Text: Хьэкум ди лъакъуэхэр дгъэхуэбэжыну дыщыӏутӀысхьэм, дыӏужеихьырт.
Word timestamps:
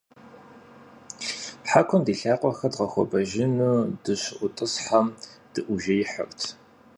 Хьэкум 1.69 2.01
ди 2.05 2.13
лъакъуэхэр 2.19 2.71
дгъэхуэбэжыну 2.73 3.77
дыщыӏутӀысхьэм, 4.03 5.07
дыӏужеихьырт. 5.53 6.41